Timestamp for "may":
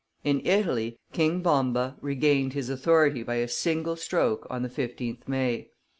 5.27-5.69